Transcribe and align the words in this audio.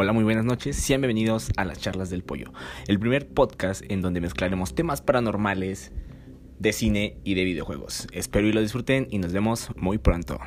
Hola, 0.00 0.12
muy 0.12 0.22
buenas 0.22 0.44
noches, 0.44 0.76
sean 0.76 1.00
bienvenidos 1.00 1.50
a 1.56 1.64
las 1.64 1.80
charlas 1.80 2.08
del 2.08 2.22
pollo, 2.22 2.52
el 2.86 3.00
primer 3.00 3.26
podcast 3.26 3.82
en 3.88 4.00
donde 4.00 4.20
mezclaremos 4.20 4.76
temas 4.76 5.02
paranormales 5.02 5.90
de 6.60 6.72
cine 6.72 7.16
y 7.24 7.34
de 7.34 7.42
videojuegos. 7.42 8.06
Espero 8.12 8.46
y 8.46 8.52
lo 8.52 8.60
disfruten 8.60 9.08
y 9.10 9.18
nos 9.18 9.32
vemos 9.32 9.70
muy 9.74 9.98
pronto. 9.98 10.38